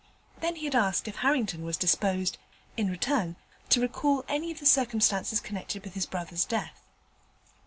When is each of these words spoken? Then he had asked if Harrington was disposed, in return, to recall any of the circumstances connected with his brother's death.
Then 0.39 0.55
he 0.55 0.65
had 0.65 0.73
asked 0.73 1.07
if 1.07 1.17
Harrington 1.17 1.63
was 1.63 1.77
disposed, 1.77 2.39
in 2.75 2.89
return, 2.89 3.35
to 3.69 3.79
recall 3.81 4.25
any 4.27 4.49
of 4.51 4.59
the 4.59 4.65
circumstances 4.65 5.39
connected 5.39 5.83
with 5.83 5.93
his 5.93 6.07
brother's 6.07 6.43
death. 6.43 6.81